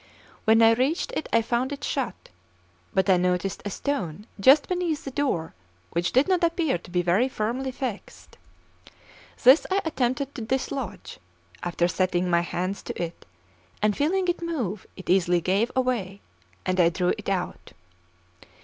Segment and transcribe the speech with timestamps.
[0.45, 2.29] When I reached it, I found it shut;
[2.91, 5.53] but I noticed a stone just beneath the door
[5.91, 8.35] which did not appear to be very firmly fixed.
[9.43, 11.19] This I attempted to dislodge;
[11.61, 13.27] after setting my hands to it,
[13.79, 16.21] and feeling it move, it easily gave way,
[16.65, 17.73] and I drew it out.